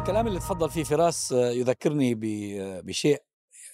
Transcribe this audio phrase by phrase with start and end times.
[0.00, 3.22] الكلام اللي تفضل فيه فراس آه، يذكرني ب- بشيء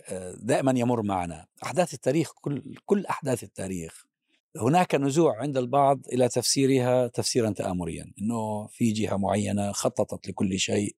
[0.08, 1.46] آه، دائما يمر معنا.
[1.62, 4.06] أحداث التاريخ كل كل أحداث التاريخ.
[4.56, 10.96] هناك نزوع عند البعض إلى تفسيرها تفسيرا تامريا إنه في جهة معينة خططت لكل شيء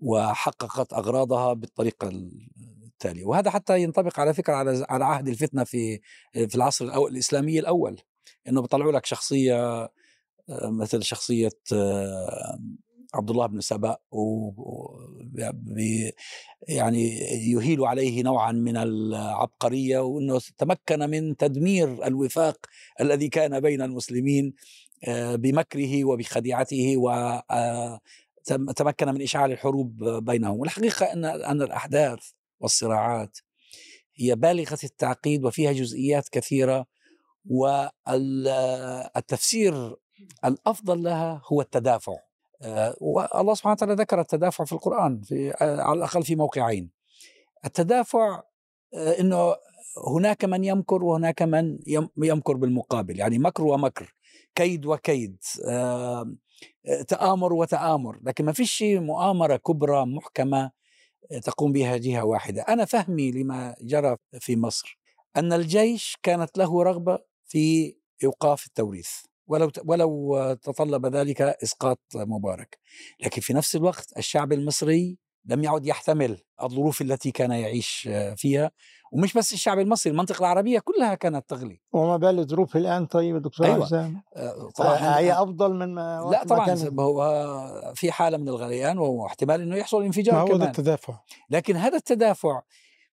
[0.00, 3.24] وحققت أغراضها بالطريقة التالية.
[3.24, 6.00] وهذا حتى ينطبق على فكرة على على عهد الفتنة في
[6.32, 8.00] في العصر الأول الإسلامي الأول
[8.48, 9.82] إنه بيطلعوا لك شخصية
[10.48, 12.58] آه، مثل شخصية آه،
[13.14, 14.18] عبد الله بن سبأ و
[14.48, 15.00] و-
[16.68, 17.08] يعني
[17.52, 22.66] يهيل عليه نوعا من العبقرية وأنه تمكن من تدمير الوفاق
[23.00, 24.54] الذي كان بين المسلمين
[25.08, 26.94] آه، بمكره وبخديعته
[28.46, 30.58] وتمكن من إشعال الحروب بينهم.
[30.60, 32.18] والحقيقة أن أن الأحداث
[32.60, 33.38] والصراعات
[34.16, 36.86] هي بالغة التعقيد وفيها جزئيات كثيرة
[38.64, 39.96] والتفسير
[40.44, 42.12] الأفضل لها هو التدافع.
[42.12, 42.33] آه،
[43.00, 46.90] والله سبحانه وتعالى ذكر التدافع في القرآن في آه، على الأقل في موقعين.
[47.64, 48.42] التدافع
[48.94, 49.54] آه، أنه
[50.16, 54.14] هناك من يمكر وهناك من يم- يمكر بالمقابل يعني مكر ومكر
[54.54, 55.36] كيد وكيد
[55.68, 56.34] آه،
[56.86, 60.70] آه، تآمر وتآمر لكن ما فيش مؤامرة كبرى محكمة
[61.32, 62.62] آه، تقوم بها جهة واحدة.
[62.62, 64.98] أنا فهمي لما جرى في مصر
[65.36, 69.10] أن الجيش كانت له رغبة في إيقاف التوريث.
[69.46, 72.78] ولو ولو تطلب ذلك إسقاط مبارك.
[73.20, 78.70] لكن في نفس الوقت الشعب المصري لم يعد يحتمل الظروف التي كان يعيش فيها
[79.12, 81.80] ومش بس الشعب المصري المنطقة العربية كلها كانت تغلي.
[81.92, 83.84] وما بال الظروف الآن طيب دكتور أيوة.
[83.86, 88.48] حسام آه، آه، هي أفضل من ما لا ما طبعا كان- هو في حالة من
[88.48, 90.62] الغليان واحتمال إنه يحصل ما انفجار هو كمان.
[90.62, 91.18] التدافع.
[91.50, 92.62] لكن هذا التدافع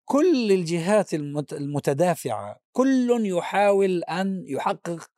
[0.04, 5.10] كل الجهات المت- المتدافعة كل يحاول أن يحقق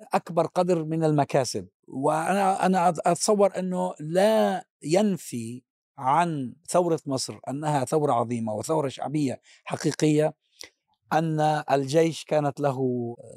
[0.00, 1.68] أكبر قدر من المكاسب.
[1.88, 5.62] وأنا أنا أتصور إنه لا ينفي
[5.98, 10.34] عن ثورة مصر أنها ثورة عظيمة وثورة شعبية حقيقية
[11.12, 11.40] أن
[11.70, 12.80] الجيش كانت له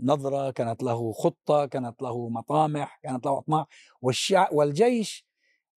[0.04, 3.66] نظرة كانت له خطة كانت له مطامح كانت له أطماع.
[4.52, 5.26] والجيش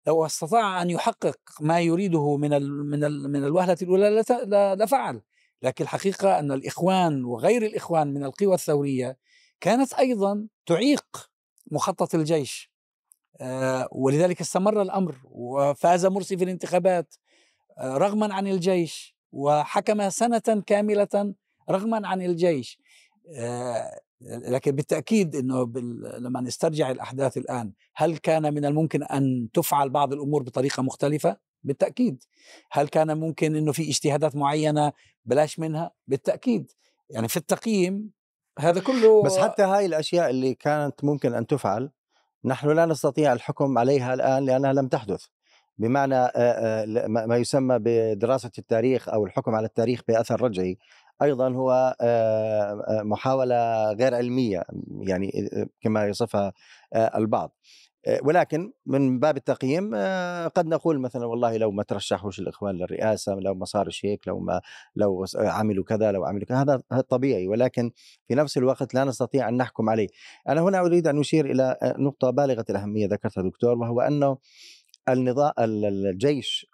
[0.06, 4.22] لو استطاع أن يحقق ما يريده من ال من ال من الوهلة الأولى
[4.74, 5.22] لفعل
[5.62, 9.18] لكن الحقيقة أن الإخوان وغير الإخوان من القوى الثورية
[9.62, 11.30] كانت أيضا تعيق
[11.70, 12.72] مخطط الجيش
[13.40, 17.14] آه، ولذلك استمر الأمر وفاز مرسي في الانتخابات
[17.78, 21.34] آه، رغما عن الجيش وحكم سنة كاملة
[21.70, 22.78] رغما عن الجيش
[23.36, 26.22] آه، لكن بالتأكيد إنه بال...
[26.22, 32.24] لما نسترجع الأحداث الآن هل كان من الممكن أن تفعل بعض الأمور بطريقة مختلفة؟ بالتأكيد.
[32.70, 34.92] هل كان ممكن إنه في اجتهادات معينة
[35.24, 36.72] بلاش منها؟ بالتأكيد.
[37.10, 38.10] يعني في التقييم
[38.58, 41.90] هذا كله بس حتى هاي الأشياء اللي كانت ممكن أن تفعل
[42.44, 45.24] نحن لا نستطيع الحكم عليها الآن لأنها لم تحدث.
[45.78, 46.28] بمعنى
[47.08, 50.78] ما يسمى بدراسة التاريخ أو الحكم على التاريخ بأثر رجعي
[51.22, 51.96] أيضا هو
[53.04, 54.62] محاولة غير علمية
[55.00, 55.48] يعني
[55.80, 56.52] كما يصفها
[56.94, 57.56] البعض.
[58.22, 63.54] ولكن من باب التقييم آه، قد نقول مثلا والله لو ما ترشحوش الإخوان للرئاسة لو
[63.54, 64.60] ما صارش هيك لو ما
[64.96, 67.90] لو س- عملوا كذا لو عملوا كذا هذا طبيعي ولكن
[68.28, 70.08] في نفس الوقت لا نستطيع أن نحكم عليه.
[70.48, 74.38] أنا هنا أريد أن أشير إلى آه، نقطة بالغة الأهمية ذكرتها دكتور وهو أنه
[75.08, 76.66] النظام ال- ال- الجيش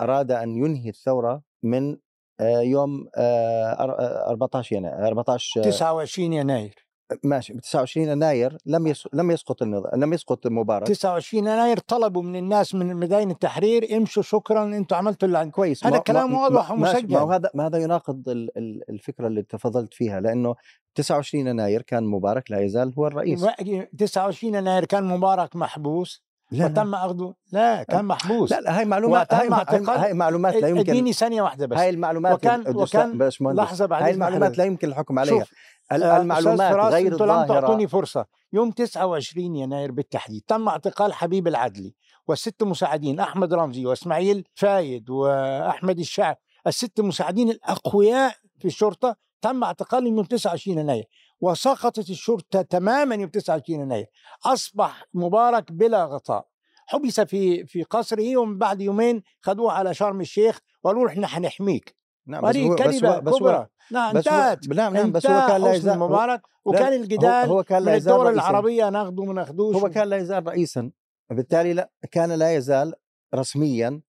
[0.00, 1.96] أراد أن ينهي الثورة من
[2.40, 6.85] آه، يوم آه، أر- آه، 14 يناير 14 آه، 29 يناير
[7.24, 12.36] ماشي 29 يناير لم يس- لم يسقط النظام لم يسقط مبارك 29 يناير طلبوا من
[12.36, 15.86] الناس من ميدان التحرير امشوا شكرا أنتم عملتوا اللي عندكم كويس.
[15.86, 17.12] هذا ما- كلام ما- واضح ومسجل.
[17.18, 20.54] ما هذا ما هذا يناقض ال- ال- الفكرة اللي تفضلت فيها لأنه
[20.94, 23.44] 29 يناير كان مبارك لا يزال هو الرئيس.
[23.98, 26.26] 29 يناير كان مبارك محبوس.
[26.50, 28.52] لا وتم اخذه لا كان محبوس.
[28.52, 29.48] لا, لا هاي معلومات هاي,
[29.88, 31.78] هاي معلومات لا يمكن اديني ثانية واحدة بس.
[31.78, 33.18] هاي المعلومات وكان- وكان-
[33.56, 34.58] لحظة بعد هاي المعلومات.
[34.58, 35.38] لا يمكن الحكم عليها.
[35.38, 35.50] شوف،
[35.92, 38.26] المعلومات أستاذ فراس، غير أنتوا لم تعطوني فرصة.
[38.52, 41.94] يوم 29 يناير بالتحديد تم اعتقال حبيب العدلي
[42.28, 46.36] والست مساعدين أحمد رمزي وإسماعيل فايد وأحمد الشعب
[46.66, 49.16] الست مساعدين الأقوياء في الشرطة.
[49.42, 51.04] تم اعتقالهم يوم 29 يناير
[51.40, 54.06] وسقطت الشرطة تماما يوم 29 يناير.
[54.44, 56.46] أصبح مبارك بلا غطاء.
[56.86, 61.95] حبس في في قصره ومن بعد يومين خدوه على شرم الشيخ وقالوا له إحنا حنحميك.
[62.26, 63.66] نعم بس هذه هو بس كذبه هو بس كبرى.
[63.92, 64.68] نعم بس انتهت.
[64.68, 67.86] نعم نعم بس هو كان لا يزال هو- مبارك لا، وكان الجدال هو كان من
[67.88, 68.40] لا يزال الدول رئيساً.
[68.50, 70.90] العربية ناخده ما ناخدوش هو كان لا يزال رئيسا.
[71.30, 72.94] وبالتالي لا كان لا يزال
[73.34, 74.00] رسميا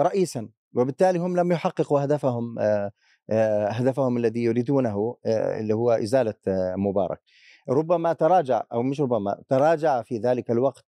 [0.00, 0.48] رئيسا.
[0.76, 2.90] وبالتالي هم لم يحققوا هدفهم آه،
[3.30, 7.20] آه، هدفهم الذي يريدونه آه، اللي هو إزالة آه، مبارك.
[7.68, 10.84] ربما تراجع أو مش ربما تراجع في ذلك الوقت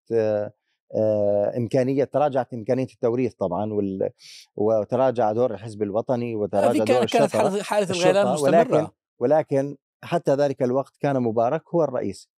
[1.56, 4.10] إمكانية تراجعت إمكانية التوريث طبعا وال...
[4.56, 8.88] وتراجع دور الحزب الوطني وتراجع دور كانت كانت الشرطه حالة, حالة الغيلان الشرطة، ولكن
[9.18, 12.28] ولكن حتى ذلك الوقت كان مبارك هو الرئيس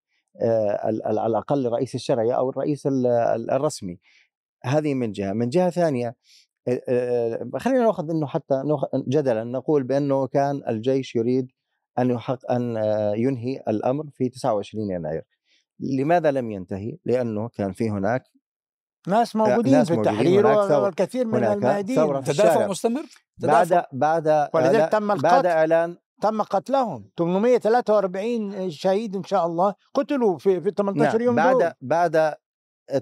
[0.42, 3.98] آه، على الأقل الرئيس الشرعي أو الرئيس ال- ال- الرسمي.
[4.64, 5.32] هذه من جهة.
[5.32, 6.16] من جهة ثانية
[6.68, 8.62] آه، آه، خلينا نأخذ إنه حتى
[9.08, 11.50] جدلا نقول بأنه كان الجيش يريد
[11.98, 15.22] أن يحق أن آه، ينهي الأمر في 29 يناير.
[15.80, 18.24] لماذا لم ينتهي؟ لأنه كان في هناك
[19.08, 20.46] ناس موجودين ناس في التحرير.
[20.46, 21.40] والكثير من
[22.22, 22.66] في تدافع.
[22.66, 23.02] مستمر؟
[23.38, 23.86] بعد تدافع.
[23.92, 25.46] بعد ولذلك تم بعد القتل.
[25.46, 25.96] إعلان.
[26.22, 27.10] تم قتلهم.
[27.18, 31.20] 843 شهيد إن شاء الله قتلوا في في 18 نعم.
[31.26, 31.70] يوم بعد دول.
[31.80, 32.34] بعد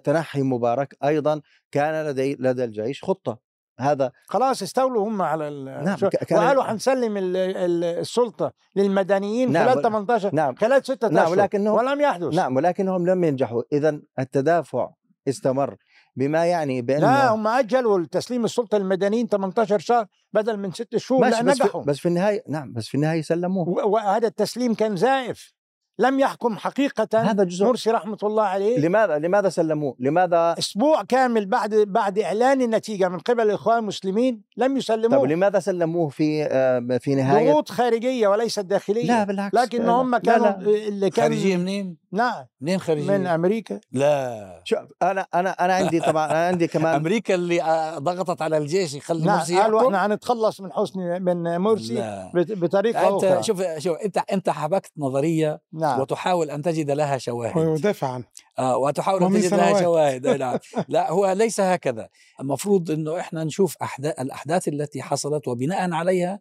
[0.05, 1.41] تنحي مبارك أيضا
[1.73, 3.39] كان لدي لدى الجيش خطة.
[3.81, 9.65] هذا خلاص استولوا هم على ال- نعم، كان- وقالوا حنسلم ال- ال- السلطة للمدنيين نعم،
[9.65, 10.55] خلال ول- 18 نعم.
[10.55, 11.39] خلال ستة نعم، أشهر.
[11.39, 12.35] ولكنه- ولم يحدث.
[12.35, 13.63] نعم ولكنهم لم ينجحوا.
[13.73, 14.91] اذا التدافع
[15.29, 15.77] استمر.
[16.17, 21.21] بما يعني بانه لا هم أجلوا تسليم السلطة للمدنيين 18 شهر بدل من ست شهور
[21.21, 21.83] ماشي لا بس في, نجحوا.
[21.83, 23.69] بس في النهاية نعم بس في النهاية سلموه.
[23.69, 25.59] وهذا التسليم كان زائف.
[26.01, 28.79] لم يحكم حقيقة هذا جزء مرسي رحمة الله عليه.
[28.79, 34.69] لماذا لماذا سلموه؟ لماذا؟ أسبوع كامل بعد بعد إعلان النتيجة من قبل الاخوان المسلمين لم
[34.73, 39.07] طب يسلموه لماذا سلموه في آه، في نهاية؟ ضغوط خارجية وليست داخلية.
[39.07, 39.55] لا بالعكس.
[39.55, 40.61] لكن لا، هم لا، كانوا لا.
[40.89, 42.47] اللي كان خارجية منين؟ نعم.
[42.61, 43.81] منين خارجية؟ من أمريكا.
[43.93, 44.61] لا.
[44.65, 48.95] شوف أنا أنا أنا عندي طبعا أنا عندي كمان أمريكا اللي آه، ضغطت على الجيش
[48.95, 52.31] يخلي نعم مرسي قالوا إحنا هنتخلص من حسني من مرسي لا.
[52.35, 53.43] بطريقة أنت أخرى.
[53.43, 56.01] شوف شوف أنت أنت حبكت نظرية نعم.
[56.01, 57.57] وتحاول أن تجد لها شواهد.
[57.57, 58.25] ويدافع عنه
[58.59, 59.81] آه وتحاول أن تجد لها.
[59.83, 60.27] شواهد.
[60.27, 60.59] نعم.
[60.89, 62.09] لا هو ليس هكذا.
[62.41, 64.23] المفروض إنه إحنا نشوف أحدا...
[64.23, 66.41] الأحداث التي حصلت وبناء عليها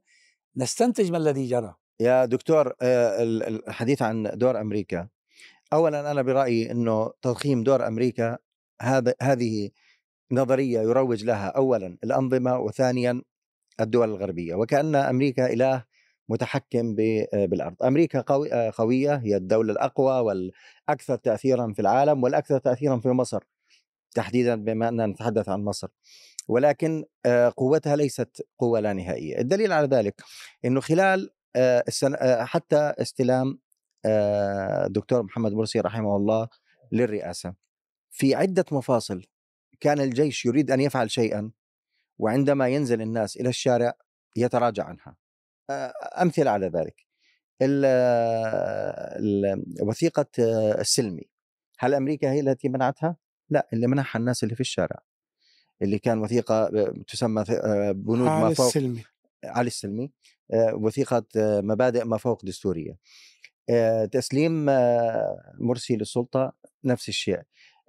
[0.58, 1.76] نستنتج ما الذي جرى.
[2.00, 5.08] يا دكتور آه، ال- الحديث عن دور أمريكا.
[5.74, 8.38] اولا أنا برأيي إنه تضخيم دور أمريكا
[8.82, 9.70] هذا هذه
[10.32, 13.22] نظرية يروج لها اولا الأنظمة وثانيا
[13.82, 15.84] الدول الغربية وكأن أمريكا إله
[16.30, 16.96] متحكم
[17.34, 17.84] بالأرض.
[17.84, 23.44] أمريكا قوي قوية هي الدولة الأقوى والأكثر تاثيرا في العالم والأكثر تاثيرا في مصر
[24.16, 25.88] تحديدا بما أننا نتحدث عن مصر.
[26.48, 29.40] ولكن آه، قوتها ليست قوة لا نهائية.
[29.40, 30.22] الدليل على ذلك
[30.66, 33.60] إنه خلال آه، آه، حتى استلام
[34.06, 36.48] آه، الدكتور محمد مرسي رحمه الله
[36.92, 37.54] للرئاسة.
[38.12, 39.26] في عدة مفاصل
[39.80, 41.52] كان الجيش يريد أن يفعل شيئا
[42.18, 43.94] وعندما ينزل الناس إلى الشارع
[44.36, 45.16] يتراجع عنها.
[45.70, 47.08] آه، أمثلة على ذلك.
[49.82, 51.24] وثيقة آه، السلمي.
[51.80, 53.18] هل أمريكا هي التي منعتها؟
[53.50, 55.00] لا اللي منعها الناس اللي في الشارع.
[55.82, 56.70] اللي كان وثيقة
[57.08, 57.44] تسمى
[57.94, 59.04] بنود ما فوق السلمي.
[59.46, 60.12] علي السلمي.
[60.54, 62.98] وثيقة مبادئ ما فوق دستورية.
[64.12, 66.54] تسليم آه، مرسي للسلطة
[66.84, 67.40] نفس الشيء.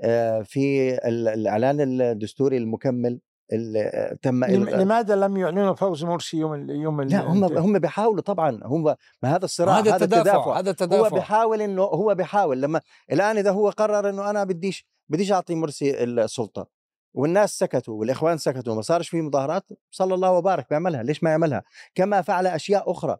[0.00, 3.20] آه، في ال- الإعلان الدستوري المكمل
[3.76, 8.22] آه، تم لماذا لم يعلنوا فوز مرسي يوم ال- يوم ال- لا هم هم بيحاولوا
[8.22, 8.60] طبعا.
[8.64, 8.84] هم
[9.22, 10.58] ما هذا الصراع هذا هذا التدافع.
[10.58, 11.08] هذا هو التدافع.
[11.16, 12.60] بيحاول إنه هو بيحاول.
[12.62, 12.80] لما
[13.12, 16.66] الآن إذا هو قرر إنه أنا بديش بديش أعطي مرسي السلطة.
[17.14, 21.02] والناس سكتوا والإخوان سكتوا ما صارش في مظاهرات صلى الله وبارك بيعملها.
[21.02, 21.62] ليش ما يعملها؟
[21.94, 23.16] كما فعل أشياء أخرى.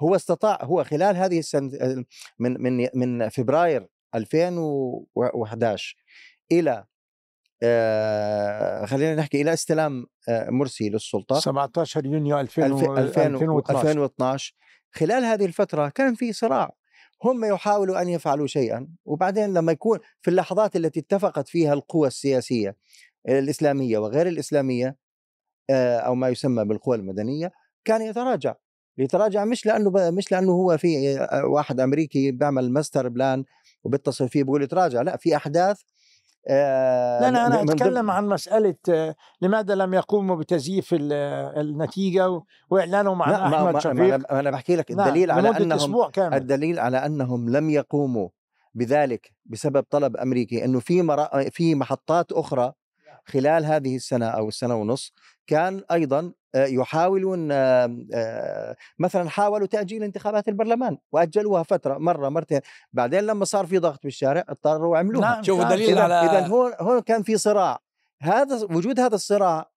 [0.00, 1.70] هو استطاع هو خلال هذه السنة
[2.38, 5.96] من من من فبراير 2011
[6.52, 6.84] إلى
[7.62, 11.40] آه خلينا نحكي إلى استلام آه مرسي للسلطة.
[11.40, 14.54] 17 يونيو 2000 2000 2012 2012
[14.92, 16.78] خلال هذه الفترة كان في صراع.
[17.24, 22.76] هم يحاولوا أن يفعلوا شيئا وبعدين لما يكون في اللحظات التي اتفقت فيها القوى السياسية
[23.28, 24.96] الإسلامية وغير الإسلامية
[25.70, 27.52] آه، أو ما يسمى بالقوى المدنية
[27.84, 28.54] كان يتراجع.
[28.98, 33.44] يتراجع مش لأنه ب- مش لأنه هو في آه، واحد أمريكي بيعمل master plan
[33.84, 35.80] وبيتصل فيه بيقول يتراجع لا في أحداث
[36.48, 41.12] آه، لا لا أنا أتكلم عن مسألة آه، لماذا لم يقوموا بتزييف ال-
[41.60, 42.40] النتيجة
[42.70, 45.56] وإعلانهم عن ما, أحمد ما, ما شفيق؟ أنا- أنا بحكي لك نعم، الدليل على لمدة
[45.64, 46.36] أنهم أسبوع كامل.
[46.36, 48.28] الدليل على أنهم لم يقوموا
[48.74, 51.50] بذلك بسبب طلب أمريكي إنه في مرا...
[51.50, 52.72] في محطات أخرى
[53.24, 55.12] خلال هذه السنة أو السنة ونص
[55.46, 62.60] كان أيضا يحاولون آه، آه، مثلا حاولوا تأجيل انتخابات البرلمان وأجلوها فترة مرة مرتين.
[62.92, 65.30] بعدين لما صار في ضغط بالشارع اضطروا يعملوها.
[65.34, 67.78] نعم شوفوا كان- دليل إذا على إذا هون هون كان في صراع.
[68.22, 69.70] هذا وجود هذا الصراع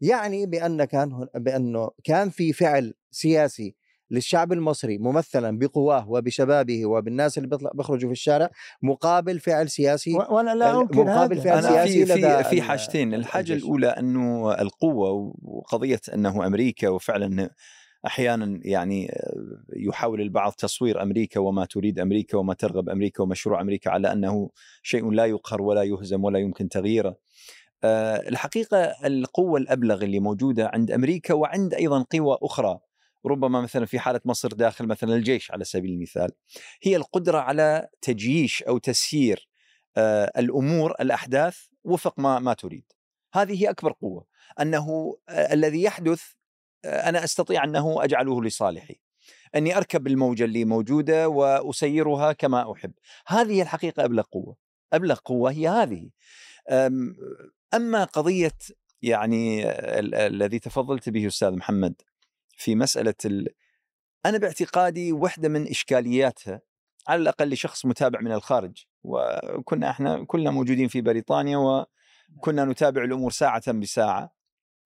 [0.00, 3.74] يعني بأن كان بأنه كان في فعل سياسي
[4.10, 8.50] للشعب المصري ممثلا بقواه وبشبابه وبالناس اللي بيخرجوا في الشارع
[8.82, 12.62] مقابل فعل سياسي وأنا لا أنكر مقابل هذا فئة أنا سياسي في لدى في في
[12.62, 13.64] حاجتين الحاجة الجيش.
[13.64, 17.50] الأولى أنه القوة وقضية أنه أمريكا وفعلا
[18.06, 23.90] أحيانا يعني آه، يحاول البعض تصوير أمريكا وما تريد أمريكا وما ترغب أمريكا ومشروع أمريكا
[23.90, 24.50] على أنه
[24.82, 27.16] شيء لا يقهر ولا يهزم ولا يمكن تغييره.
[27.84, 32.78] آه، الحقيقة القوة الأبلغ اللي موجودة عند أمريكا وعند أيضا قوى أخرى
[33.26, 36.30] ربما مثلا في حالة مصر داخل مثلا الجيش على سبيل المثال.
[36.82, 39.48] هي القدرة على تجييش أو تسيير
[39.96, 42.84] آه، الأمور الأحداث وفق ما ما تريد.
[43.34, 44.26] هذه هي أكبر قوة.
[44.60, 46.22] أنه الذي يحدث
[46.84, 49.00] أنا أستطيع أنه أجعله لصالحي.
[49.54, 52.92] أني أركب الموجة اللي موجودة وأسيرها كما أحب.
[53.26, 54.56] هذه الحقيقة أبلغ قوة.
[54.92, 56.10] أبلغ قوة هي هذه.
[57.74, 58.58] أما قضية
[59.02, 59.70] يعني
[60.26, 61.94] الذي تفضلت به أستاذ محمد
[62.56, 63.48] في مسألة ال...
[64.26, 66.60] أنا باعتقادي واحدة من إشكالياتها
[67.08, 68.84] على الأقل لشخص متابع من الخارج.
[69.02, 71.86] وكنا إحنا كلنا موجودين في بريطانيا
[72.36, 74.33] وكنا نتابع الأمور ساعة بساعة.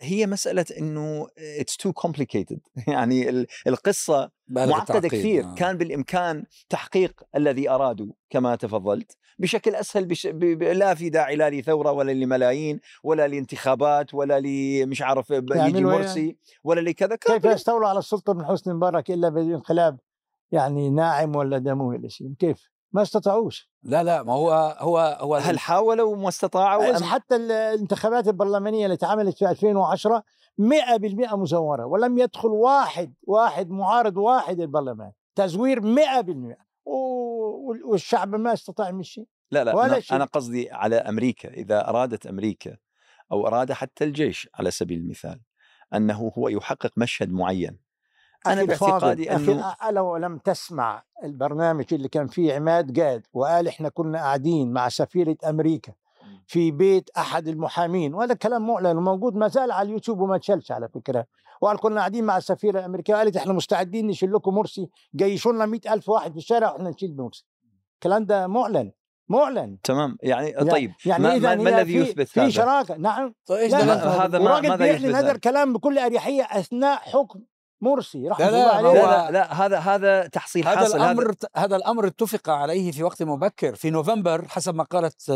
[0.00, 5.45] هي مسألة إنه it's too complicated يعني القصة معقدة كثير.
[5.45, 5.55] آه.
[5.55, 9.17] كان بالإمكان تحقيق الذي أرادوا كما تفضلت.
[9.38, 10.26] بشكل أسهل بش...
[10.26, 10.38] ب...
[10.38, 10.62] ب...
[10.62, 14.40] لا في داعي لا لثورة ولا لملايين ولا لانتخابات ولا
[14.87, 17.17] مش عارف يجي مرسي ولا لكذا.
[17.17, 19.99] كيف يستولوا على السلطة من حسني مبارك إلا بانقلاب
[20.52, 23.71] يعني ناعم ولا دموي ولا شيء؟ كيف؟ ما استطاعوش.
[23.83, 29.38] لا لا ما هو هو هو هل حاولوا وما استطاعوا؟ حتى الانتخابات البرلمانية اللي اتعملت
[29.38, 30.23] في 2010
[30.59, 35.12] 100% مزورة ولم يدخل واحد واحد معارض واحد البرلمان.
[35.35, 36.57] تزوير 100%
[37.85, 39.26] والشعب ما استطاع من شيء.
[39.50, 40.16] لا لا ولا أنا, شيء.
[40.16, 41.49] أنا قصدي على أمريكا.
[41.49, 42.76] إذا أرادت أمريكا
[43.33, 45.40] أو أراد حتى الجيش على سبيل المثال
[45.95, 47.88] أنه هو يحقق مشهد معين
[48.47, 54.18] أنا باعتقادي أنه لو لم تسمع البرنامج اللي كان فيه عماد قاد وقال إحنا كنا
[54.18, 55.92] قاعدين مع سفيرة أمريكا
[56.47, 60.88] في بيت أحد المحامين وهذا كلام معلن وموجود ما زال على اليوتيوب وما تشلش على
[60.88, 61.26] فكرة.
[61.61, 66.09] وقال كنا قاعدين مع السفيره الامريكيه قالت إحنا مستعدين نشيل لكم مرسي جيشوا لنا 100000
[66.09, 67.47] واحد في الشارع وإحنا نشيل مرسي
[67.95, 68.92] الكلام ده معلن
[69.28, 73.35] معلن تمام يعني طيب يعني ما, ما, ما الذي يثبت في هذا؟ في شراكة نعم.
[73.47, 77.40] طيب إيش هذا ما ماذا يثبت هذا؟ الكلام بكل أريحية أثناء حكم
[77.80, 78.92] مرسي رحمه الله عليه.
[78.92, 83.02] لا, لا, لا هذا هذا تحصيل هذا حاصل الأمر هذا, هذا الأمر اتفق عليه في
[83.02, 83.75] وقت مبكر.
[83.75, 85.30] في نوفمبر حسب ما قالت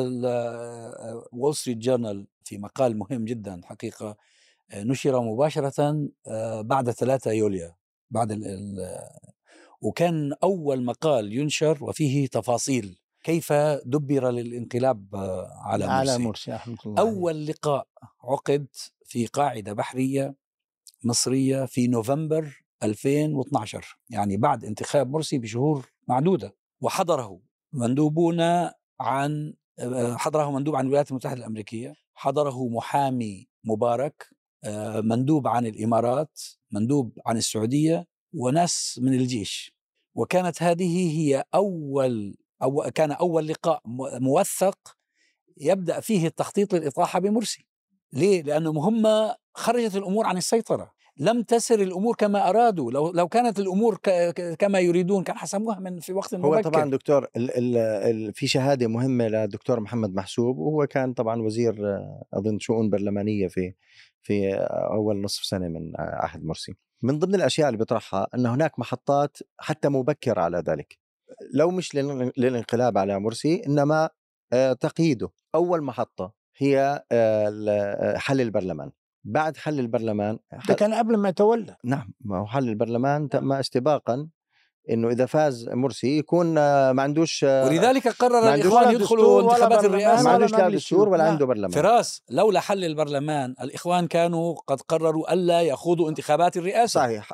[1.33, 4.17] وول ستريت جورنال في مقال مهم جدا حقيقة
[4.71, 7.71] آه، نشر مباشرة آه، بعد 3 يوليو
[8.11, 8.99] بعد ال ال
[9.81, 13.53] وكان أول مقال ينشر وفيه تفاصيل كيف
[13.85, 17.87] دبر للانقلاب آه، على مرسي, على مرسي الله أول لقاء
[18.25, 18.67] عقد
[19.05, 20.35] في قاعدة بحرية
[21.05, 26.57] مصرية في نوفمبر 2012 يعني بعد انتخاب مرسي بشهور معدودة.
[26.81, 27.41] وحضره
[27.73, 28.41] مندوبون
[29.01, 29.55] عن
[30.17, 34.29] حضره مندوب عن الولايات المتحدة الأمريكية حضره محامي مبارك
[34.97, 36.41] مندوب عن الإمارات
[36.71, 39.75] مندوب عن السعودية وناس من الجيش.
[40.15, 43.83] وكانت هذه هي أول أو كان أول لقاء
[44.21, 44.79] موثق
[45.57, 47.67] يبدأ فيه التخطيط للإطاحة بمرسي.
[48.13, 49.07] ليه؟ لأنه هم
[49.55, 50.93] خرجت الأمور عن السيطرة.
[51.17, 52.93] لم تسر الأمور كما أرادوا.
[52.93, 53.99] لو لو كانت الأمور
[54.59, 56.57] كما يريدون كان حسموها من في وقت مبكر.
[56.57, 61.43] هو طبعا دكتور ال ال ال في شهادة مهمة للدكتور محمد محسوب وهو كان طبعا
[61.43, 61.75] وزير
[62.35, 63.75] أظن شؤون برلمانية في
[64.23, 64.55] في
[64.93, 66.75] أول نصف سنة من عهد مرسي.
[67.03, 70.99] من ضمن الأشياء اللي بيطرحها أن هناك محطات حتى مبكرة على ذلك.
[71.55, 71.95] لو مش
[72.37, 74.11] للانقلاب على مرسي إنما
[74.53, 75.31] آه، تقييده.
[75.55, 78.91] أول محطة هي آه، حل البرلمان.
[79.25, 80.39] بعد حل البرلمان
[80.69, 81.77] ده كان قبل ما يتولى.
[81.85, 84.29] نعم ما هو حل البرلمان تم استباقا
[84.91, 86.55] إنه إذا فاز مرسي يكون
[86.91, 90.25] ما عندوش ولذلك قرر الإخوان يدخلوا انتخابات الرئاسة.
[90.25, 91.71] ما عندوش لا دستور ولا عنده برلمان.
[91.71, 97.01] فراس لولا حل البرلمان الإخوان كانوا قد قرروا الا يخوضوا انتخابات الرئاسة.
[97.01, 97.33] صحيح.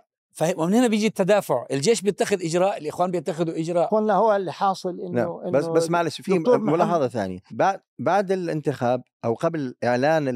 [0.56, 1.66] ومن هنا بيجي التدافع.
[1.70, 3.88] الجيش بيتخذ إجراء الإخوان بيتخذوا إجراء.
[3.88, 5.40] قلنا هو اللي حاصل انه, نعم.
[5.46, 7.38] إنه بس بس معلش في ملاحظة ثانية.
[7.50, 10.28] بعد بعد الانتخاب أو قبل إعلان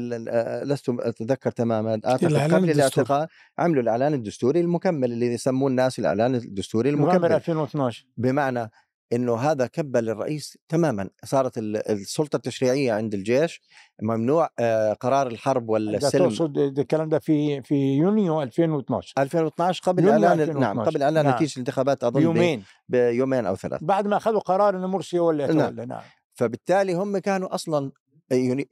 [0.63, 3.27] لست أتذكر تماما قبل الاعتقال
[3.59, 7.33] عملوا الإعلان الدستوري المكمل اللي يسموه الناس الإعلان الدستوري المكمل.
[7.33, 8.71] 2012 بمعنى
[9.15, 13.61] إنه هذا كبه للرئيس تماما صارت السلطة التشريعية عند الجيش
[14.01, 20.59] ممنوع آه، قرار الحرب والسلم تقصد الكلام ده في في يونيو 2012 2012 قبل إعلان
[20.59, 21.35] نعم قبل إعلان نعم.
[21.35, 22.63] نتيجة الانتخابات أظن بيومين.
[22.89, 25.87] بيومين أو ثلاث بعد ما أخذوا قرار إن مرسي هو اللي يتولى نعم.
[25.87, 26.01] نعم.
[26.33, 27.91] فبالتالي هم كانوا أصلا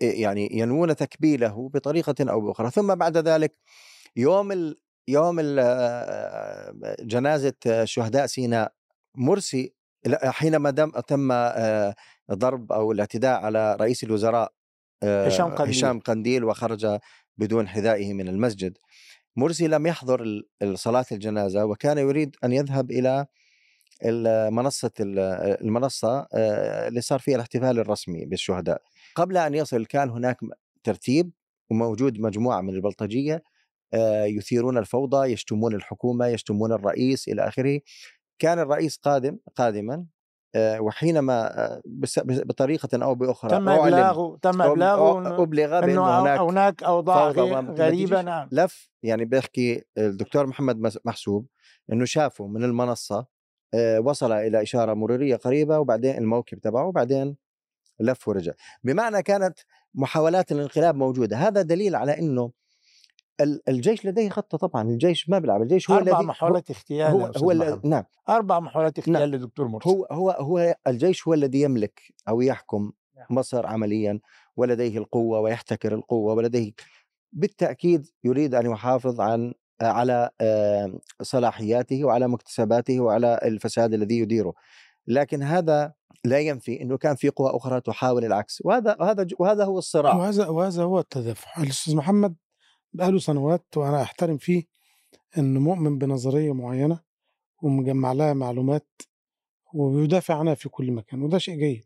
[0.01, 2.71] يعني ينوون تكبيله بطريقة أو بأخرى.
[2.71, 3.57] ثم بعد ذلك
[4.15, 8.73] يوم ال يوم آه، جنازة شهداء سيناء
[9.15, 9.73] مرسي
[10.23, 11.95] حينما دم تم آه،
[12.31, 14.53] ضرب أو الاعتداء على رئيس الوزراء
[15.27, 15.75] هشام قنديل.
[15.75, 16.97] هشام قنديل وخرج
[17.37, 18.77] بدون حذائه من المسجد
[19.35, 20.41] مرسي لم يحضر
[20.73, 23.25] صلاة الجنازة وكان يريد أن يذهب إلى
[24.05, 25.19] ال- منصة ال-
[25.61, 28.81] المنصة آه، اللي صار فيها الاحتفال الرسمي بالشهداء
[29.15, 30.37] قبل أن يصل كان هناك
[30.83, 31.31] ترتيب
[31.71, 33.43] وموجود مجموعة من البلطجية
[33.93, 37.79] آه، يثيرون الفوضى يشتمون الحكومة يشتمون الرئيس إلى آخره
[38.41, 40.05] كان الرئيس قادم قادما
[40.55, 41.81] آه، وحينما آه،
[42.25, 48.21] بطريقة أو بأخرى تم إبلاغه تم إبلاغه إنه- أبلغ إنه بأن هناك هناك أوضاع غريبة
[48.21, 48.49] نعم.
[48.51, 51.47] لف يعني بيحكي الدكتور محمد محسوب
[51.91, 53.25] إنه شافه من المنصة
[53.73, 57.37] آه، وصل إلى إشارة مرورية قريبة وبعدين الموكب تبعه وبعدين
[57.99, 58.51] لف ورجع.
[58.83, 59.59] بمعنى كانت
[59.93, 61.37] محاولات الانقلاب موجودة.
[61.37, 62.51] هذا دليل على إنه
[63.67, 67.53] الجيش لديه خطة طبعا الجيش ما بيلعب الجيش هو أربع الذي محاولات اغتيال هو هو,
[67.53, 67.85] محمد.
[67.85, 69.23] نعم أربع محاولات اغتيال نعم.
[69.29, 73.25] للدكتور مرسي هو هو هو الجيش هو الذي يملك أو يحكم نعم.
[73.29, 74.19] مصر عمليا
[74.57, 76.71] ولديه القوة ويحتكر القوة ولديه
[77.33, 84.53] بالتأكيد يريد أن يحافظ عن على آه، صلاحياته وعلى مكتسباته وعلى الفساد الذي يديره
[85.07, 85.93] لكن هذا
[86.25, 90.47] لا ينفي إنه كان في قوى أخرى تحاول العكس وهذا وهذا وهذا هو الصراع وهذا
[90.47, 92.35] وهذا هو التدافع الأستاذ محمد
[92.93, 94.63] بقاله سنوات وأنا أحترم فيه
[95.37, 96.99] إنه مؤمن بنظرية معينة
[97.61, 98.87] ومجمع لها معلومات
[99.73, 101.85] وبيدافع عنها في كل مكان وده شيء جيد.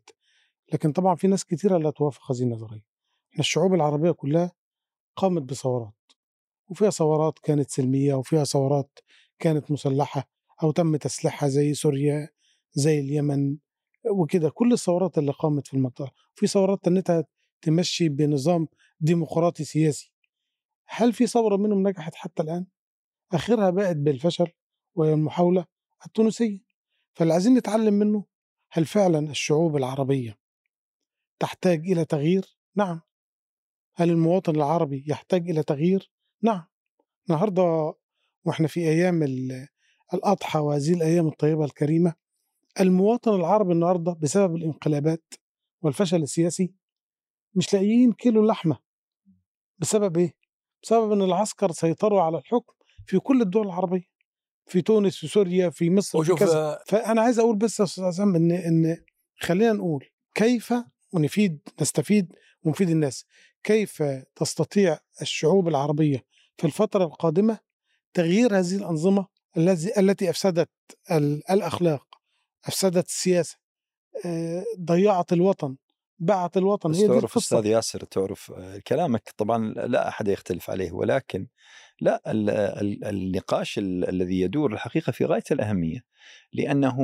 [0.72, 2.84] لكن طبعا في ناس كثيره لا توافق هذه النظرية.
[3.32, 4.52] إحنا الشعوب العربية كلها
[5.16, 5.92] قامت بثورات
[6.68, 8.98] وفيها ثورات كانت سلمية وفيها ثورات
[9.38, 10.28] كانت مسلحة
[10.62, 12.28] أو تم تسليحها زي سوريا
[12.72, 13.56] زي اليمن
[14.10, 14.50] وكده.
[14.50, 16.12] كل الثورات اللي قامت في المنطقة.
[16.34, 16.80] في ثورات
[17.62, 18.68] تمشي بنظام
[19.00, 20.12] ديمقراطي سياسي.
[20.88, 22.66] هل في ثورة منهم نجحت حتى الآن؟
[23.32, 24.46] آخرها بقت بالفشل
[24.94, 25.66] وهي المحاولة
[26.06, 26.60] التونسية.
[27.14, 28.24] فاللي عايزين نتعلم منه
[28.70, 30.38] هل فعلا الشعوب العربية
[31.38, 33.00] تحتاج إلى تغيير؟ نعم.
[33.94, 36.10] هل المواطن العربي يحتاج إلى تغيير؟
[36.42, 36.64] نعم.
[37.30, 37.94] النهارده
[38.44, 39.68] وإحنا في أيام ال-
[40.14, 42.14] الأضحى وهذه الأيام الطيبة الكريمة
[42.80, 45.34] المواطن العربي النهارده بسبب الانقلابات
[45.82, 46.74] والفشل السياسي
[47.54, 48.78] مش لاقيين كيلو لحمة.
[49.78, 50.34] بسبب إيه؟
[50.82, 52.72] بسبب إن العسكر سيطروا على الحكم
[53.06, 54.16] في كل الدول العربية
[54.66, 56.58] في تونس في سوريا في مصر في وشوف كذا.
[56.58, 58.96] آه، فأنا عايز أقول بس يا أستاذ عزام إن إن
[59.40, 60.74] خلينا نقول كيف
[61.12, 63.24] ونفيد نستفيد ونفيد الناس.
[63.62, 64.02] كيف
[64.36, 66.24] تستطيع الشعوب العربية
[66.58, 67.58] في الفترة القادمة
[68.14, 70.70] تغيير هذه الأنظمة الذي التي أفسدت
[71.10, 72.06] ال- الأخلاق
[72.64, 73.56] أفسدت السياسة
[74.24, 75.76] آه، ضيعت الوطن؟
[76.18, 80.92] باعت الوطن بس هي تعرف أستاذ ياسر تعرف آه، كلامك طبعا لا أحد يختلف عليه
[80.92, 81.46] ولكن
[82.00, 86.04] لا ال- ال- النقاش ال- الذي يدور الحقيقة في غاية الأهمية
[86.52, 86.96] لأنه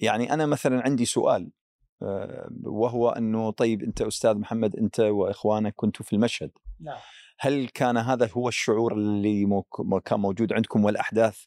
[0.00, 1.50] يعني أنا مثلا عندي سؤال
[2.02, 6.98] آه، وهو أنه طيب أنت أستاذ محمد أنت وإخوانك كنتوا في المشهد نعم.
[7.38, 9.62] هل كان هذا هو الشعور اللي
[10.04, 11.38] كان موجود عندكم والأحداث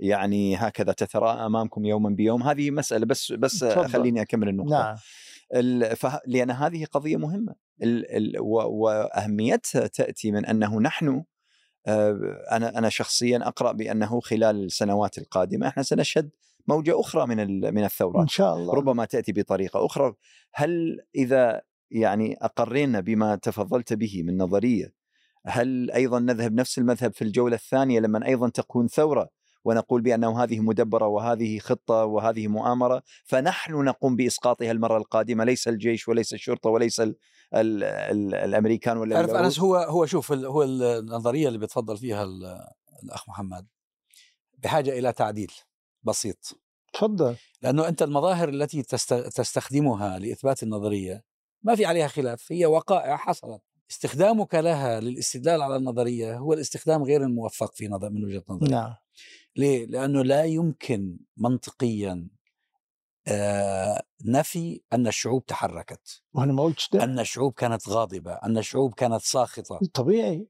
[0.00, 3.88] يعني هكذا تتراءى أمامكم يوما بيوم هذه مسألة بس بس تفضل.
[3.88, 4.96] خليني أكمل النقطة نعم.
[6.26, 7.54] لأن هذه قضية مهمة.
[8.40, 11.24] وأهميتها تأتي من أنه نحن
[11.86, 12.18] آه،
[12.52, 16.30] أنا أنا شخصيا أقرأ بأنه خلال السنوات القادمة إحنا سنشهد
[16.68, 17.60] موجة أخرى من.
[17.60, 20.14] من إن الثورات شاء الله ربما تأتي بطريقة أخرى
[20.54, 24.94] هل إذا يعني أقرينا بما تفضلت به من نظرية
[25.46, 29.28] هل أيضا نذهب نفس المذهب في الجولة الثانية لما أيضا تكون ثورة
[29.66, 35.44] ونقول بانه هذه مدبرة وهذه خطة وهذه مؤامرة فنحن نقوم بإسقاطها المرة القادمة.
[35.44, 37.16] ليس الجيش وليس الشرطة وليس ال
[37.54, 39.30] ال ال الأمريكان ولا تعرف.
[39.44, 42.66] أنس هو هو شوف هو النظرية اللي بتفضل فيها ال-
[43.02, 43.66] الأخ محمد
[44.58, 45.52] بحاجة إلى تعديل
[46.02, 46.60] بسيط.
[46.92, 47.36] تفضل.
[47.62, 51.24] لأنه أنت المظاهر التي تست- تستخدمها لإثبات النظرية
[51.62, 53.62] ما في عليها خلاف هي وقائع حصلت.
[53.90, 58.70] استخدامك لها للاستدلال على النظرية هو الاستخدام غير الموفق في نظر من وجهة نظري.
[58.70, 58.94] نعم.
[59.56, 62.28] ليه؟ لأنه لا يمكن منطقيا
[63.28, 66.22] آه نفي أن الشعوب تحركت.
[66.32, 67.04] وأنا ما قلتش ده.
[67.04, 69.80] أن الشعوب كانت غاضبة أن الشعوب كانت ساخطة.
[69.94, 70.48] طبيعي.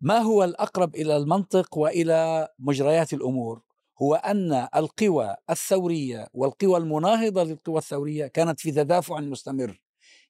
[0.00, 3.62] ما هو الأقرب إلى المنطق وإلى مجريات الأمور؟
[4.02, 9.80] هو أن القوى الثورية والقوى المناهضة للقوى الثورية كانت في تدافع مستمر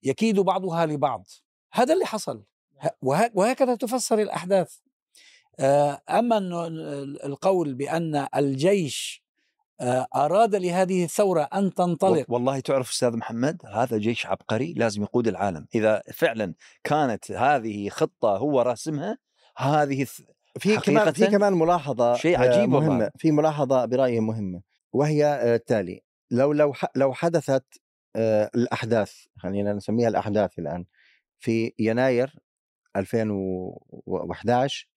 [0.02, 1.26] يكيد بعضها لبعض.
[1.72, 2.42] هذا اللي حصل.
[3.02, 4.76] وه- وهكذا تفسر الأحداث.
[5.60, 6.66] آه، أما إنه
[7.26, 9.24] القول بأن الجيش
[9.80, 15.28] آه، أراد لهذه الثورة أن تنطلق والله تعرف أستاذ محمد هذا جيش عبقري لازم يقود
[15.28, 15.66] العالم.
[15.74, 16.54] إذا فعلا
[16.84, 19.18] كانت هذه خطة هو راسمها
[19.56, 20.06] هذه
[20.58, 22.88] في كمان في كمان ملاحظة شيء آه، عجيب والله.
[22.88, 24.60] مهمة في ملاحظة برأيي مهمة
[24.92, 26.02] وهي التالي.
[26.30, 27.64] لو لو لو حدثت
[28.54, 30.84] الأحداث خلينا نسميها الأحداث الآن
[31.40, 32.34] في يناير
[32.96, 34.88] 2011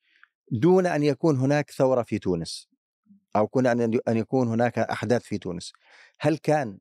[0.51, 2.67] دون أن يكون هناك ثورة في تونس
[3.35, 5.73] أو كون أن يكون هناك أحداث في تونس.
[6.19, 6.77] هل كان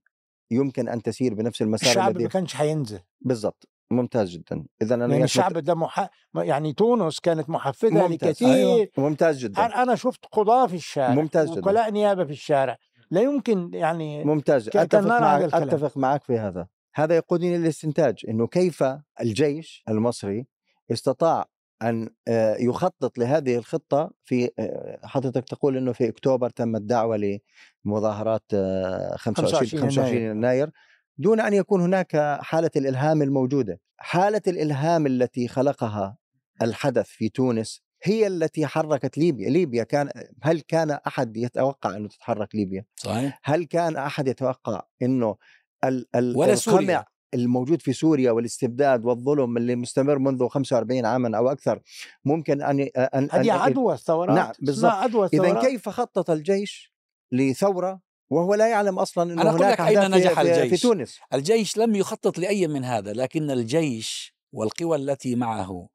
[0.51, 3.01] يمكن أن تسير بنفس المسار الشعب الذي ما كانش حينزل.
[3.21, 3.69] بالضبط.
[3.91, 4.65] ممتاز جدا.
[4.83, 6.09] اذا أنا وياك الشعب ده مح...
[6.35, 8.07] يعني تونس كانت محفزة.
[8.07, 8.49] لكثير.
[8.49, 8.89] أيوة.
[8.99, 9.67] ممتاز جدا.
[9.67, 11.61] أنا أنا شفت قضاة في الشارع ممتاز جداً.
[11.61, 12.77] وكلاء نيابة في الشارع.
[13.11, 14.69] لا يمكن يعني ممتاز.
[14.69, 15.55] أتفق معك.
[15.55, 16.69] أتفق معك في هذا.
[16.95, 18.85] هذا يقودني للاستنتاج إنه كيف
[19.21, 20.47] الجيش المصري
[20.93, 21.49] استطاع
[21.83, 27.41] أن آه، يخطط لهذه الخطة في آه، حضرتك تقول إنه في أكتوبر تمت دعوه
[27.87, 30.37] لمظاهرات آه، 25 25 25 يناير.
[30.37, 30.71] يناير
[31.19, 33.81] دون أن يكون هناك حالة الإلهام الموجودة.
[33.99, 36.17] حالة الإلهام التي خلقها
[36.63, 39.51] الحدث في تونس هي التي حركت ليبيا.
[39.51, 40.11] ليبيا كان
[40.43, 43.41] هل كان أحد يتوقع انه تتحرك ليبيا؟ صحيح.
[43.45, 45.37] هل كان أحد يتوقع إنه
[45.85, 47.05] ال ال ولا القمع سوريا.
[47.35, 51.81] الموجود في سوريا والاستبداد والظلم اللي مستمر منذ 45 عاما أو أكثر
[52.25, 54.93] ممكن أن أن هذه عدوى الثورات نعم، بالضبط.
[54.93, 56.93] عدوى اذا كيف خطط الجيش
[57.33, 60.83] لثورة وهو لا يعلم أصلا إنه أنا هناك في- نجح في, في الجيش.
[60.83, 65.89] تونس الجيش لم يخطط لأي من هذا لكن الجيش والقوى التي معه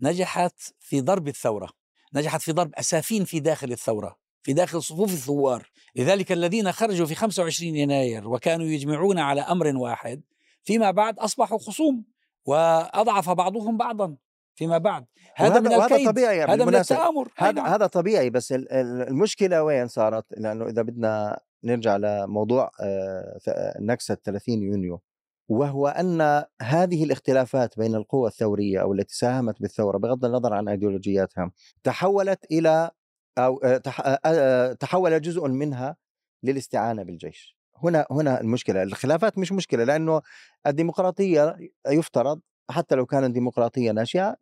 [0.00, 1.68] نجحت في ضرب الثورة
[2.14, 7.14] نجحت في ضرب أسافين في داخل الثورة في داخل صفوف الثوار لذلك الذين خرجوا في
[7.14, 10.22] 25 يناير وكانوا يجمعون على أمر واحد
[10.64, 12.04] فيما بعد أصبحوا خصوم
[12.46, 14.16] وأضعف بعضهم بعضا
[14.54, 15.04] فيما بعد
[15.36, 16.74] هذا من الكيد طبيعي هذا من.
[16.74, 17.66] التآمر هذا نعم.
[17.66, 23.38] هذا طبيعي بس ال- ال- المشكلة وين صارت؟ لأنه إذا بدنا نرجع لموضوع آه،
[23.80, 25.00] نكسة 30 يونيو
[25.48, 31.50] وهو أن هذه الاختلافات بين القوى الثورية أو التي ساهمت بالثورة بغض النظر عن أيديولوجياتها
[31.84, 32.90] تحولت إلى
[33.38, 35.96] أو آه، آه، آه، تحول جزء منها
[36.42, 37.56] للاستعانة بالجيش.
[37.84, 40.22] هنا هنا المشكلة، الخلافات مش مشكلة لأنه
[40.66, 41.56] الديمقراطية
[41.88, 42.40] يفترض
[42.70, 43.34] حتى لو كانت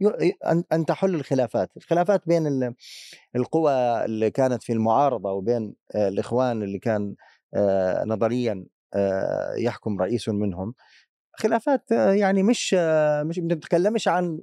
[0.00, 2.74] ي- أن أن تحل الخلافات، الخلافات بين ال-
[3.36, 3.72] القوى
[4.04, 7.14] اللي كانت في المعارضة وبين الإخوان اللي كان
[8.06, 8.66] نظريا
[9.58, 10.74] يحكم رئيس منهم.
[11.32, 12.74] خلافات يعني مش
[13.24, 14.40] مش بنتكلمش عن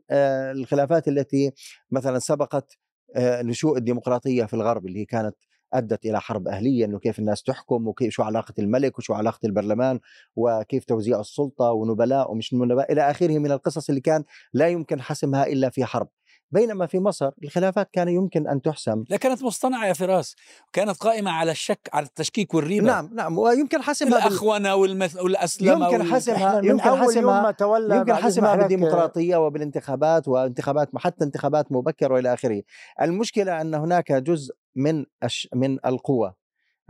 [0.51, 1.51] الخلافات التي
[1.91, 2.77] مثلا سبقت
[3.17, 5.35] نشوء الديمقراطية في الغرب اللي هي كانت
[5.73, 9.99] أدت إلى حرب أهلية إنه كيف الناس تحكم وكيف شو علاقة الملك وشو علاقة البرلمان
[10.35, 15.47] وكيف توزيع السلطة ونبلاء ومش نبلاء إلى آخره من القصص اللي كان لا يمكن حسمها
[15.47, 16.09] إلا في حرب.
[16.51, 19.03] بينما في مصر الخلافات كان يمكن أن تحسم.
[19.09, 20.35] لا كانت مصطنعة يا فراس
[20.73, 22.85] كانت قائمة على الشك على التشكيك والريبة.
[22.87, 24.27] نعم نعم ويمكن حسمها بال...
[24.27, 25.17] الأخونة والمث...
[25.17, 31.23] والأسلمة يمكن وال- حسمها من يمكن حسمها ما تولى يمكن حسمها بالديمقراطية وبالانتخابات وانتخابات حتى
[31.25, 32.63] انتخابات مبكرة وإلى آخره.
[33.01, 35.47] المشكلة أن هناك جزء من الش...
[35.55, 36.33] من القوى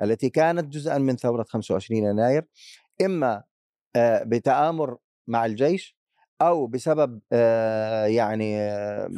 [0.03, 2.45] التي كانت جزءا من ثورة 25 يناير
[3.01, 3.43] إما
[3.95, 5.96] آه، بتآمر مع الجيش
[6.41, 9.09] أو بسبب آه، يعني آه،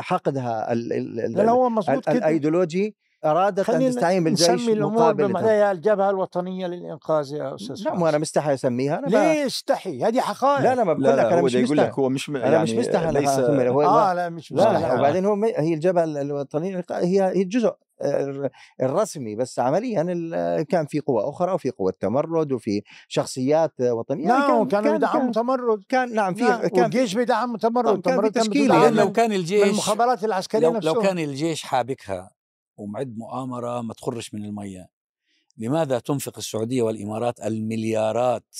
[0.00, 2.12] حقدها ال- ال- ال- لأن هو مظبوط ال- كده.
[2.18, 8.02] الأيديولوجي أرادت أن تستعين بالجيش نسمي الأمور بمعناها الجبهة الوطنية للإنقاذ يا أستاذ نعم فراس.
[8.02, 10.60] وأنا مستحي أسميها أنا ليه استحي هذه حقائق.
[10.62, 11.88] لا لا ما بقول لك أنا مش يقول مستحي.
[11.88, 14.94] لك هو مش أنا يعني مش مستحي أنا ليس هو آه لا مش مستحي لا
[14.94, 17.76] وبعدين هو هي الجبهة الوطنية هي هي الر-
[18.82, 20.02] الرسمي بس عمليا
[20.62, 24.28] كان في قوى أخرى وفي قوى تمرد وفي شخصيات وطنية.
[24.28, 25.82] يعني نعم كان كانوا كان يدعموا كان, تمرد.
[25.88, 29.12] كان نعم في نعم كان في والجيش بيدعم تمرد تمرد تشكيل بتدعم لأن من- لو
[29.12, 32.30] كان الجيش المخابرات العسكرية لو, لو كان الجيش حابكها
[32.76, 34.88] ومعد مؤامرة ما تخرش من المية
[35.58, 38.56] لماذا تنفق السعودية والإمارات المليارات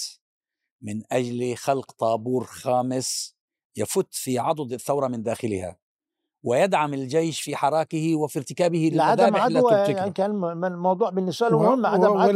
[0.83, 3.37] من أجل خلق طابور خامس
[3.77, 5.77] يفت في عضد الثورة من داخلها؟
[6.45, 11.87] ويدعم الجيش في حراكه وفي ارتكابه لعدم عدوى يعني كان الم- الموضوع بالنسبة له مهم
[11.87, 12.33] عدم عدوى.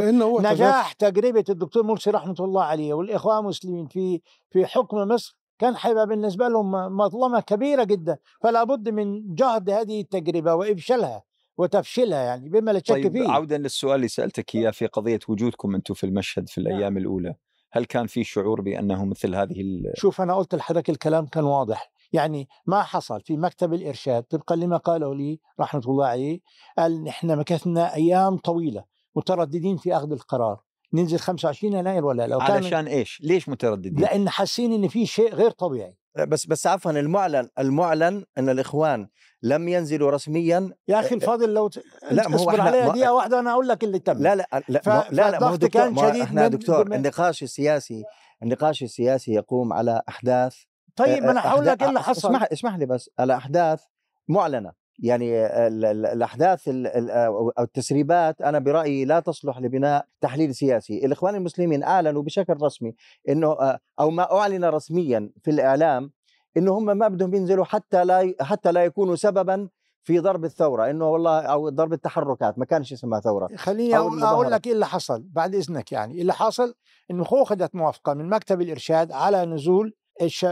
[0.53, 6.07] نجاح تجربة الدكتور مرسي رحمة الله عليه والاخوان المسلمين في في حكم مصر كان حيبقى
[6.07, 8.19] بالنسبة لهم مظلمة كبيرة جدا.
[8.43, 11.23] فلا بد من جهد هذه التجربة وافشالها
[11.59, 13.29] وتفشيلها يعني بما لا شك طيب فيه.
[13.29, 17.35] عودا للسؤال اللي سألتك إياه في قضية وجودكم أنتم في المشهد في الأيام الأولى
[17.73, 19.93] هل كان في شعور بأنه مثل هذه ال...
[19.97, 21.91] شوف أنا قلت لحضرتك الكلام كان واضح.
[22.13, 26.41] يعني ما حصل في مكتب الإرشاد طبقا لما قاله لي رحمة الله عليه
[26.79, 28.85] قال إحنا مكثنا أيام طويلة
[29.17, 30.61] مترددين في أخذ القرار
[30.93, 35.35] ننزل 25 يناير ولا لو كان علشان إيش؟ ليش مترددين؟ لأن حاسين إن في شيء
[35.35, 35.97] غير طبيعي
[36.29, 39.09] بس بس عفوا المعلن المعلن إن الإخوان
[39.43, 41.83] لم ينزلوا رسميا يا أخي الفاضل لو ت...
[42.11, 44.81] لا، ما هو اصبر عليها دقيقة واحدة أنا أقول لك اللي تم لا لا لا
[44.81, 48.05] ف- لا لا ما هو دكتور كان شديد إحنا دكتور من- النقاش السياسي
[48.43, 50.57] النقاش السياسي يقوم على أحداث
[50.99, 52.29] طيب ما أنا هقول لك إيه اللي حصل.
[52.29, 53.83] اسمح اسمح لي بس على احداث
[54.29, 54.73] معلنة.
[55.03, 61.35] يعني ال- الأحداث ال- ال- أو التسريبات أنا برأيي لا تصلح لبناء تحليل سياسي، الإخوان
[61.35, 62.95] المسلمين أعلنوا بشكل رسمي
[63.29, 66.13] إنه آه، أو ما أعلن رسميا في الإعلام
[66.57, 69.69] إنه هم ما بدهم ينزلوا حتى لا حتى لا يكونوا سببا
[70.03, 70.91] في ضرب الثورة.
[70.91, 73.49] إنه والله أو ضرب التحركات ما كانش اسمها ثورة.
[73.57, 74.51] خليني أقول.
[74.51, 76.21] لك إيه اللي حصل بعد إذنك يعني.
[76.21, 76.75] اللي حصل
[77.11, 79.95] إنه أخذت موافقة من مكتب الإرشاد على نزول.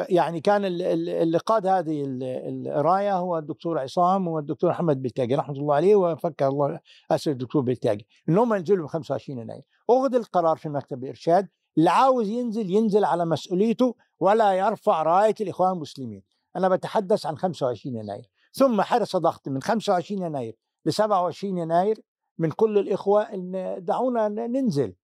[0.09, 5.35] يعني كان ال- ال- اللي قاد هذه ال- الرايه هو الدكتور عصام والدكتور محمد بلتاجي
[5.35, 9.62] رحمة الله عليه وفكر الله أسر الدكتور بلتاجي انهم ينزلوا ب 25 يناير.
[9.90, 11.48] أخذ القرار في مكتب الإرشاد
[11.79, 16.22] اللي عاوز ينزل ينزل على مسؤوليته ولا يرفع راية الإخوان المسلمين.
[16.57, 18.31] أنا بتحدث عن 25 يناير.
[18.52, 22.00] ثم حرص ضغط من 25 يناير ل 27 يناير
[22.38, 24.94] من كل الإخوة إن دعونا ننزل.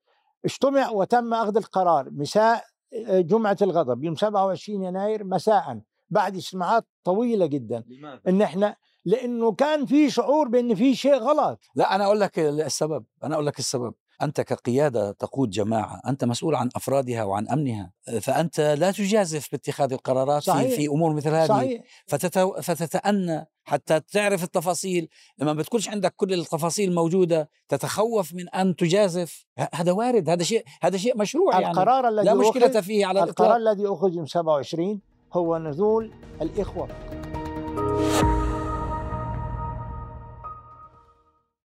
[0.45, 2.11] اجتمع وتم أخذ القرار.
[2.11, 2.65] مساء
[3.09, 5.81] جمعة الغضب يوم 27 يناير مساء.
[6.11, 7.85] بعد اجتماعات طويلة جدا.
[7.89, 11.61] لماذا؟ إن إحنا لأنه كان في شعور بإن في شيء غلط.
[11.75, 13.95] لا أنا أقول لك السبب أنا أقول لك السبب.
[14.23, 20.43] أنت كقيادة تقود جماعة أنت مسؤول عن أفرادها وعن أمنها فأنت لا تجازف باتخاذ القرارات
[20.43, 20.75] صحيح.
[20.75, 21.83] في أمور مثل هذه صحيح.
[22.07, 22.53] فتتو...
[22.63, 25.09] فتتأنى حتى تعرف التفاصيل.
[25.39, 29.45] لما بتكونش عندك كل التفاصيل موجودة تتخوف من أن تجازف.
[29.75, 31.71] هذا وارد هذا شيء هذا شيء مشروع يعني.
[31.73, 35.01] القرار الذي لا مشكلة أخذ- فيه على القرار الإطلاق الذي اخذ يوم 27
[35.33, 36.89] هو نزول الإخوة.